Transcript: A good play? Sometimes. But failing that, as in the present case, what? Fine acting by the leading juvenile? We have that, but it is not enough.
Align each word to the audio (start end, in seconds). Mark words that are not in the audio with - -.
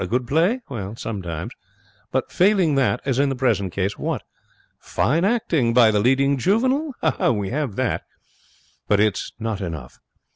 A 0.03 0.07
good 0.07 0.25
play? 0.25 0.61
Sometimes. 0.95 1.53
But 2.11 2.31
failing 2.31 2.73
that, 2.73 3.01
as 3.05 3.19
in 3.19 3.29
the 3.29 3.35
present 3.35 3.71
case, 3.71 3.99
what? 3.99 4.23
Fine 4.79 5.25
acting 5.25 5.75
by 5.75 5.91
the 5.91 5.99
leading 5.99 6.39
juvenile? 6.39 6.95
We 7.35 7.51
have 7.51 7.75
that, 7.75 8.01
but 8.87 8.99
it 8.99 9.15
is 9.19 9.31
not 9.37 9.61
enough. 9.61 9.99